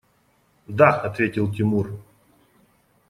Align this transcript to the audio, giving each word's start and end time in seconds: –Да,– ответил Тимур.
–Да,– 0.67 0.89
ответил 0.99 1.53
Тимур. 1.53 1.95